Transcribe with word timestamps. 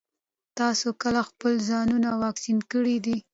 تاسو 0.59 0.87
کله 1.03 1.21
خپل 1.29 1.53
ځانونه 1.69 2.09
واکسين 2.23 2.57
کړي 2.71 2.97
دي؟ 3.05 3.17